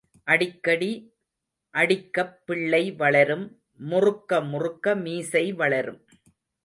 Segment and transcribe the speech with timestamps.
[0.23, 0.77] அடிக்க
[1.73, 3.45] அடிக்கப் பிள்ளை வளரும்
[3.75, 6.01] முறுக்க முறுக்க மீசை வளரும்.